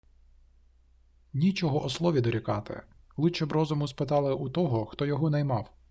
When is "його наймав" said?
5.05-5.69